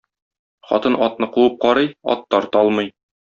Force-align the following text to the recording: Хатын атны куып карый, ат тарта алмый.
Хатын 0.69 0.97
атны 1.07 1.29
куып 1.35 1.59
карый, 1.65 1.91
ат 2.15 2.25
тарта 2.33 2.65
алмый. 2.65 2.93